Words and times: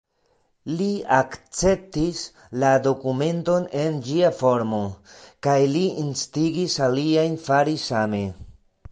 Li 0.77 0.85
akceptis 1.15 2.21
la 2.63 2.71
dokumenton 2.87 3.67
en 3.81 3.99
ĝia 4.07 4.31
formo, 4.39 4.79
kaj 5.49 5.57
li 5.75 5.83
instigis 6.05 6.79
aliajn 6.87 7.37
fari 7.49 7.77
same. 7.83 8.23